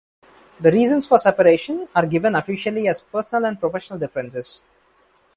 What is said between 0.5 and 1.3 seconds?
The reasons for